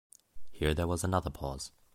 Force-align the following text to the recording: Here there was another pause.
Here 0.49 0.73
there 0.73 0.87
was 0.87 1.03
another 1.03 1.29
pause. 1.29 1.69